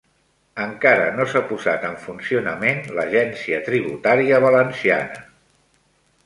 Encara 0.61 1.03
no 1.17 1.27
s'ha 1.33 1.41
posat 1.51 1.85
en 1.89 1.93
funcionament 2.05 2.81
l'Agència 3.01 3.61
Tributària 3.69 4.41
Valenciana 4.47 5.23